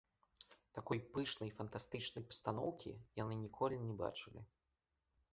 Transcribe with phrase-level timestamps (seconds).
[0.77, 4.41] Такой пышнай фантастычнай пастаноўкі яны ніколі не бачылі.